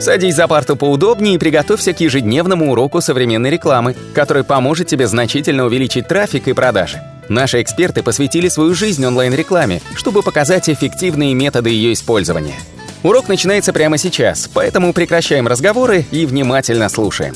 [0.00, 5.66] Садись за парту поудобнее и приготовься к ежедневному уроку современной рекламы, который поможет тебе значительно
[5.66, 7.02] увеличить трафик и продажи.
[7.28, 12.54] Наши эксперты посвятили свою жизнь онлайн-рекламе, чтобы показать эффективные методы ее использования.
[13.02, 17.34] Урок начинается прямо сейчас, поэтому прекращаем разговоры и внимательно слушаем.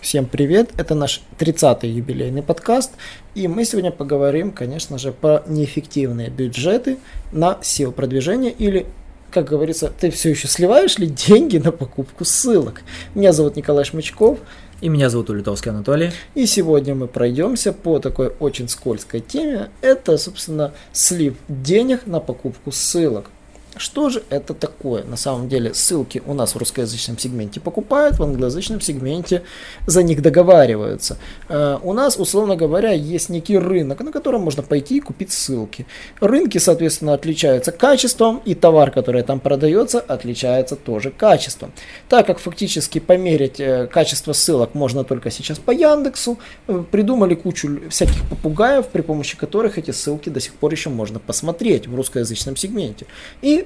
[0.00, 0.70] Всем привет!
[0.78, 2.92] Это наш 30-й юбилейный подкаст,
[3.34, 6.96] и мы сегодня поговорим, конечно же, про неэффективные бюджеты
[7.32, 8.86] на SEO-продвижение или
[9.30, 12.82] как говорится, ты все еще сливаешь ли деньги на покупку ссылок?
[13.14, 14.38] Меня зовут Николай Шмычков.
[14.82, 16.12] И меня зовут Улитовский Анатолий.
[16.34, 19.70] И сегодня мы пройдемся по такой очень скользкой теме.
[19.80, 23.30] Это, собственно, слив денег на покупку ссылок.
[23.78, 25.04] Что же это такое?
[25.04, 29.42] На самом деле ссылки у нас в русскоязычном сегменте покупают, в англоязычном сегменте
[29.86, 31.18] за них договариваются.
[31.48, 35.86] Э, у нас, условно говоря, есть некий рынок, на котором можно пойти и купить ссылки.
[36.20, 41.72] Рынки, соответственно, отличаются качеством, и товар, который там продается, отличается тоже качеством.
[42.08, 47.90] Так как фактически померить э, качество ссылок можно только сейчас по Яндексу, э, придумали кучу
[47.90, 52.56] всяких попугаев, при помощи которых эти ссылки до сих пор еще можно посмотреть в русскоязычном
[52.56, 53.06] сегменте.
[53.42, 53.65] И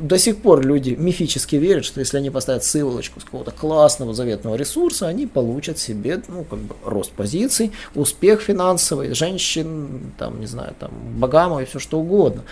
[0.00, 4.56] до сих пор люди мифически верят, что если они поставят ссылочку с какого-то классного заветного
[4.56, 10.74] ресурса, они получат себе, ну, как бы, рост позиций, успех финансовый, женщин, там, не знаю,
[10.78, 12.42] там, богамов и все что угодно.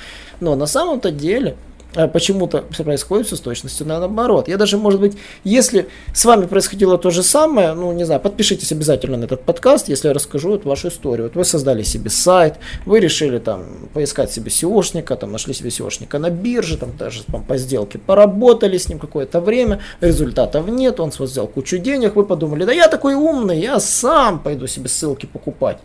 [0.41, 1.56] Но на самом-то деле
[1.94, 4.48] почему-то все происходит все с точностью наоборот.
[4.48, 8.72] Я даже, может быть, если с вами происходило то же самое, ну, не знаю, подпишитесь
[8.72, 11.28] обязательно на этот подкаст, если я расскажу вот вашу историю.
[11.28, 16.18] Вот вы создали себе сайт, вы решили там поискать себе SEOшника, там нашли себе SEOшника
[16.18, 21.12] на бирже, там даже там, по сделке поработали с ним какое-то время, результатов нет, он
[21.12, 24.88] с вас взял кучу денег, вы подумали, да я такой умный, я сам пойду себе
[24.88, 25.78] ссылки покупать.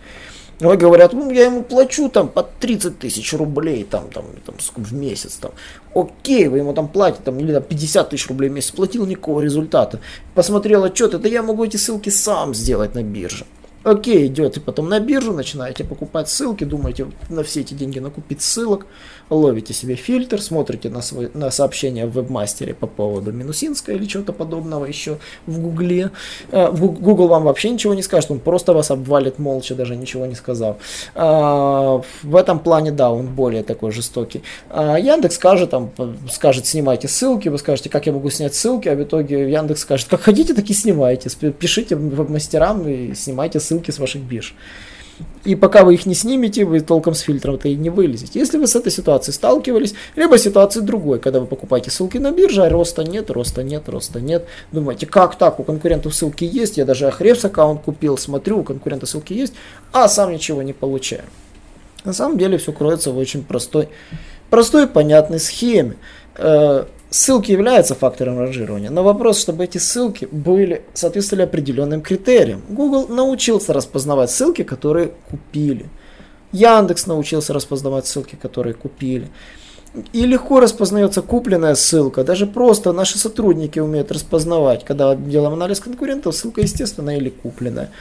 [0.59, 4.93] Вы говорят, ну, я ему плачу там по 30 тысяч рублей там, там, там, в
[4.93, 5.35] месяц.
[5.35, 5.51] Там.
[5.93, 9.41] Окей, вы ему там платите, там, или там, 50 тысяч рублей в месяц, платил никакого
[9.41, 9.99] результата.
[10.33, 13.45] Посмотрел отчет, это я могу эти ссылки сам сделать на бирже.
[13.85, 18.87] Окей, идете потом на биржу, начинаете покупать ссылки, думаете на все эти деньги накупить ссылок,
[19.29, 24.33] ловите себе фильтр, смотрите на, свой, на сообщения в вебмастере по поводу Минусинска или чего-то
[24.33, 26.09] подобного еще в Гугле.
[26.51, 30.77] Google вам вообще ничего не скажет, он просто вас обвалит молча, даже ничего не сказав.
[31.13, 34.41] А, в этом плане, да, он более такой жестокий.
[34.71, 35.91] А, Яндекс скажет, там,
[36.31, 40.07] скажет, снимайте ссылки, вы скажете, как я могу снять ссылки, а в итоге Яндекс скажет,
[40.07, 44.55] как хотите, так и снимайте, пишите веб-мастерам и снимайте ссылки с ваших бирж.
[45.45, 48.39] И пока вы их не снимете, вы толком с фильтром-то и не вылезете.
[48.39, 52.63] Если вы с этой ситуацией сталкивались, либо ситуации другой, когда вы покупаете ссылки на бирже,
[52.63, 54.45] а роста нет, роста нет, роста нет.
[54.71, 59.05] Думаете, как так, у конкурентов ссылки есть, я даже Ахревс аккаунт купил, смотрю, у конкурента
[59.05, 59.53] ссылки есть,
[59.93, 61.23] а сам ничего не получаю.
[62.03, 63.87] На самом деле все кроется в очень простой,
[64.49, 65.95] простой понятной схеме.
[67.09, 72.61] Ссылки являются фактором ранжирования, но вопрос, чтобы эти ссылки были, соответствовали определенным критериям.
[72.67, 75.85] Google научился распознавать ссылки, которые купили.
[76.51, 79.29] Яндекс научился распознавать ссылки, которые купили.
[80.11, 82.23] И легко распознается купленная ссылка.
[82.23, 87.91] Даже просто наши сотрудники умеют распознавать, когда делаем анализ конкурентов, ссылка естественная или купленная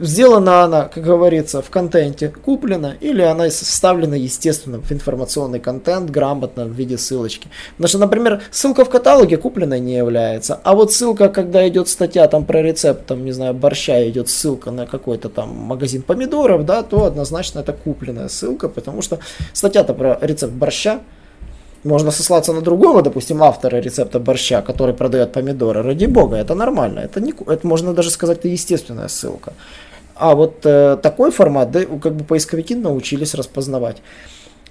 [0.00, 6.64] сделана она, как говорится, в контенте куплена, или она вставлена, естественно, в информационный контент грамотно
[6.64, 7.48] в виде ссылочки.
[7.76, 12.28] Потому что, например, ссылка в каталоге купленной не является, а вот ссылка, когда идет статья
[12.28, 16.82] там про рецепт, там, не знаю, борща, идет ссылка на какой-то там магазин помидоров, да,
[16.82, 19.18] то однозначно это купленная ссылка, потому что
[19.52, 21.00] статья-то про рецепт борща,
[21.84, 25.82] можно сослаться на другого, допустим, автора рецепта борща, который продает помидоры.
[25.82, 27.00] Ради бога, это нормально.
[27.00, 29.52] Это, не, это можно даже сказать, это естественная ссылка.
[30.14, 33.98] А вот э, такой формат, да, как бы поисковики научились распознавать.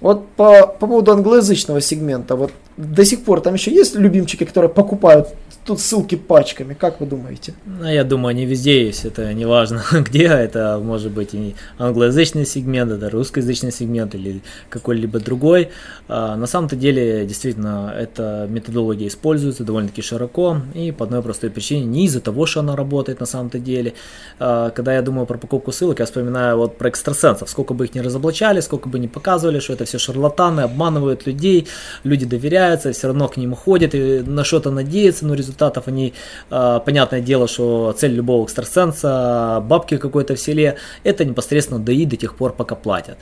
[0.00, 4.70] Вот по, по поводу англоязычного сегмента, вот до сих пор там еще есть любимчики, которые
[4.70, 5.28] покупают
[5.68, 7.52] тут ссылки пачками, как вы думаете?
[7.66, 12.46] Ну, я думаю, они везде есть, это не важно где, это может быть и англоязычный
[12.46, 15.68] сегмент, это русскоязычный сегмент или какой-либо другой.
[16.08, 21.84] А, на самом-то деле, действительно, эта методология используется довольно-таки широко и по одной простой причине,
[21.84, 23.92] не из-за того, что она работает на самом-то деле.
[24.38, 27.94] А, когда я думаю про покупку ссылок, я вспоминаю вот про экстрасенсов, сколько бы их
[27.94, 31.68] ни разоблачали, сколько бы ни показывали, что это все шарлатаны, обманывают людей,
[32.04, 36.14] люди доверяются, все равно к ним ходят и на что-то надеются, но результат результатов, они,
[36.50, 42.16] а, понятное дело, что цель любого экстрасенса, бабки какой-то в селе, это непосредственно доить до
[42.16, 43.18] тех пор, пока платят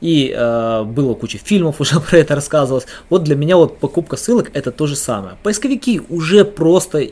[0.00, 2.86] и э, было куча фильмов уже про это рассказывалось.
[3.10, 5.36] Вот для меня вот покупка ссылок это то же самое.
[5.42, 7.06] Поисковики уже просто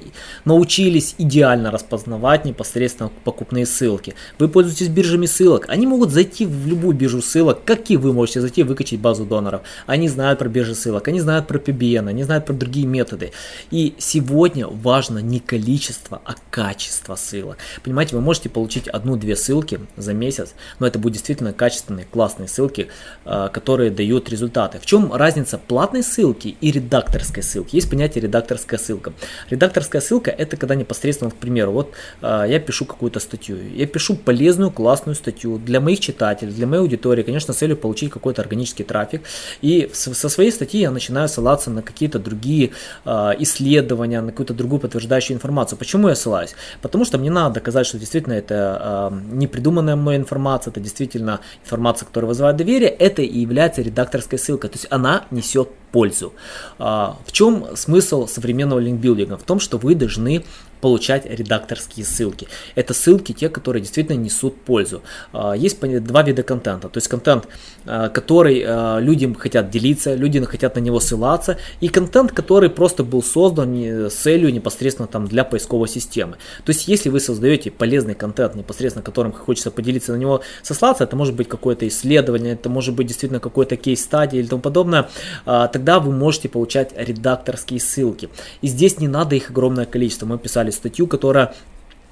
[0.44, 4.14] научились идеально распознавать непосредственно покупные ссылки.
[4.38, 8.40] Вы пользуетесь биржами ссылок, они могут зайти в любую биржу ссылок, как и вы можете
[8.40, 12.24] зайти выкачать получить базу доноров, они знают про биржи ссылок, они знают про PBN, они
[12.24, 13.32] знают про другие методы.
[13.70, 17.58] И сегодня важно не количество, а качество ссылок.
[17.84, 22.88] Понимаете, вы можете получить одну-две ссылки за месяц, но это будут действительно качественные, классные ссылки,
[23.24, 24.78] а, которые дают результаты.
[24.78, 27.76] В чем разница платной ссылки и редакторской ссылки?
[27.76, 29.12] Есть понятие редакторская ссылка.
[29.50, 34.16] Редакторская ссылка это когда непосредственно, к примеру, вот а, я пишу какую-то статью, я пишу
[34.16, 38.84] полезную, классную статью для моих читателей, для моей аудитории, конечно, с целью получить какой-то органический
[38.86, 39.22] трафик.
[39.60, 42.70] И со своей статьи я начинаю ссылаться на какие-то другие
[43.04, 45.78] э, исследования, на какую-то другую подтверждающую информацию.
[45.78, 46.54] Почему я ссылаюсь?
[46.82, 51.40] Потому что мне надо доказать, что действительно это э, не придуманная мной информация, это действительно
[51.64, 54.70] информация, которая вызывает доверие, это и является редакторской ссылкой.
[54.70, 56.32] То есть она несет пользу.
[56.78, 59.38] А, в чем смысл современного линкбилдинга?
[59.38, 60.44] В том, что вы должны
[60.86, 62.46] получать редакторские ссылки.
[62.76, 65.02] Это ссылки те, которые действительно несут пользу.
[65.32, 66.88] А, есть два вида контента.
[66.88, 67.48] То есть контент,
[67.86, 68.64] а, который
[69.02, 73.74] людям хотят делиться, люди хотят на него ссылаться, и контент, который просто был создан
[74.08, 76.36] с целью непосредственно там для поисковой системы.
[76.64, 81.16] То есть если вы создаете полезный контент, непосредственно которым хочется поделиться на него сослаться, это
[81.16, 85.08] может быть какое-то исследование, это может быть действительно какой-то кейс-стадии или тому подобное,
[85.44, 88.28] тогда вы можете получать редакторские ссылки.
[88.62, 90.26] И здесь не надо их огромное количество.
[90.26, 91.54] Мы писали статью, которая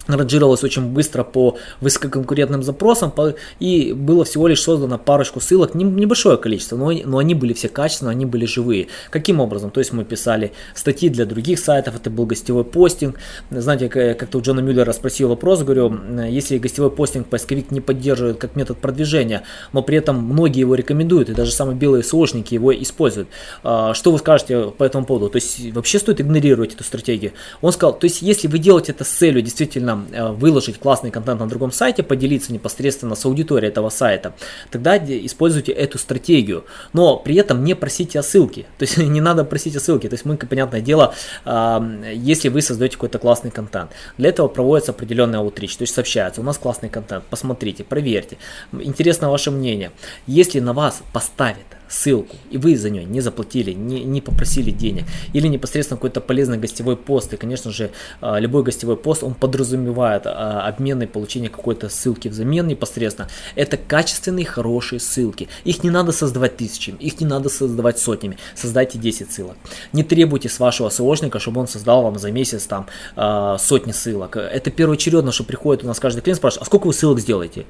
[0.07, 3.13] ранжировалось очень быстро по высококонкурентным запросам,
[3.61, 8.13] и было всего лишь создано парочку ссылок, небольшое количество, но, но они были все качественные,
[8.13, 8.89] они были живые.
[9.11, 9.71] Каким образом?
[9.71, 13.17] То есть мы писали статьи для других сайтов, это был гостевой постинг.
[13.51, 15.99] Знаете, как-то у Джона Мюллера спросил вопрос, говорю,
[16.29, 19.43] если гостевой постинг поисковик не поддерживает как метод продвижения,
[19.73, 23.29] но при этом многие его рекомендуют, и даже самые белые СОшники его используют,
[23.63, 25.31] а, что вы скажете по этому поводу?
[25.31, 27.33] То есть вообще стоит игнорировать эту стратегию?
[27.61, 31.41] Он сказал, то есть если вы делаете это с целью действительно Э, выложить классный контент
[31.41, 34.35] на другом сайте, поделиться непосредственно с аудиторией этого сайта,
[34.71, 36.65] тогда используйте эту стратегию.
[36.93, 38.67] Но при этом не просите о ссылке.
[38.79, 40.09] То есть не надо просить о ссылке.
[40.09, 41.15] То есть мы, понятное дело,
[41.45, 46.45] если вы создаете какой-то классный контент, для этого проводится определенный аутрич, то есть сообщается, у
[46.45, 48.37] нас классный контент, посмотрите, проверьте,
[48.73, 49.91] интересно ваше мнение.
[50.27, 55.05] Если на вас поставит ссылку, и вы за нее не заплатили, не, не попросили денег,
[55.33, 60.23] или непосредственно какой-то полезный гостевой пост, и, конечно же, а, любой гостевой пост, он подразумевает
[60.27, 63.29] а, обмен и получение какой-то ссылки взамен непосредственно.
[63.55, 65.49] Это качественные, хорошие ссылки.
[65.65, 68.39] Их не надо создавать тысячами, их не надо создавать сотнями.
[68.55, 69.57] Создайте 10 ссылок.
[69.93, 72.87] Не требуйте с вашего СОшника, чтобы он создал вам за месяц там
[73.17, 74.37] а, сотни ссылок.
[74.37, 77.67] Это первоочередно, что приходит у нас каждый клиент спрашивает, а сколько вы ссылок сделаете?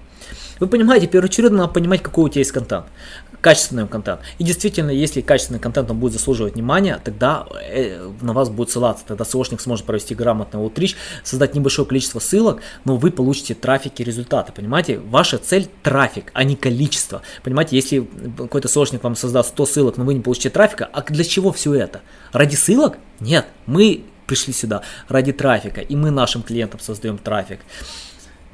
[0.61, 2.87] Вы понимаете, первоочередно надо понимать, какой у тебя есть контент.
[3.41, 4.14] Качественный контент.
[4.39, 9.05] И действительно, если качественный контент он будет заслуживать внимания, тогда э, на вас будет ссылаться.
[9.07, 14.05] Тогда SEOшник сможет провести грамотный outreach, создать небольшое количество ссылок, но вы получите трафик и
[14.05, 14.53] результаты.
[14.53, 17.23] Понимаете, ваша цель трафик, а не количество.
[17.43, 21.25] Понимаете, если какой-то SEOшник вам создаст 100 ссылок, но вы не получите трафика, а для
[21.25, 22.03] чего все это?
[22.33, 22.99] Ради ссылок?
[23.21, 27.61] Нет, мы пришли сюда ради трафика, и мы нашим клиентам создаем трафик.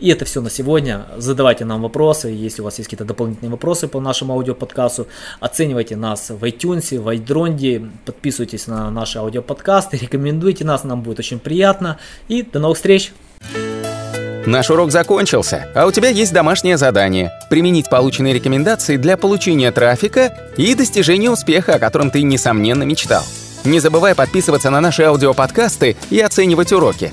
[0.01, 1.07] И это все на сегодня.
[1.19, 5.07] Задавайте нам вопросы, если у вас есть какие-то дополнительные вопросы по нашему аудиоподкасту.
[5.41, 11.39] Оценивайте нас в iTunes, в iDronde, подписывайтесь на наши аудиоподкасты, рекомендуйте нас, нам будет очень
[11.39, 11.99] приятно.
[12.29, 13.13] И до новых встреч!
[14.47, 20.35] Наш урок закончился, а у тебя есть домашнее задание– применить полученные рекомендации для получения трафика
[20.57, 23.23] и достижения успеха, о котором ты, несомненно, мечтал.
[23.65, 27.13] Не забывай подписываться на наши аудиоподкасты и оценивать уроки.